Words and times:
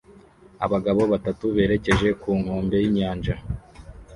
Abagabo 0.65 1.01
batatu 1.11 1.45
berekeje 1.55 2.07
ku 2.21 2.29
nkombe 2.39 2.75
y'inyanja 2.83 3.35